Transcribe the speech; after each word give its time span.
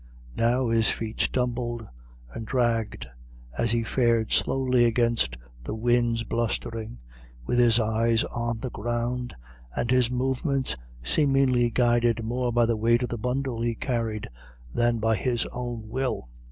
Now 0.35 0.69
his 0.69 0.89
feet 0.89 1.19
stumbled 1.19 1.85
and 2.33 2.47
dragged 2.47 3.05
as 3.55 3.69
he 3.69 3.83
fared 3.83 4.31
slowly 4.31 4.85
against 4.85 5.37
the 5.63 5.75
wind's 5.75 6.23
blustering, 6.23 6.97
with 7.45 7.59
his 7.59 7.79
eyes 7.79 8.23
on 8.23 8.61
the 8.61 8.71
ground, 8.71 9.35
and 9.75 9.91
his 9.91 10.09
movements 10.09 10.75
seemingly 11.03 11.69
guided 11.69 12.23
more 12.25 12.51
by 12.51 12.65
the 12.65 12.77
weight 12.77 13.03
of 13.03 13.09
the 13.09 13.19
bundle 13.19 13.61
he 13.61 13.75
carried 13.75 14.27
than 14.73 14.97
by 14.97 15.15
his 15.15 15.45
own 15.51 15.87
will. 15.87 16.27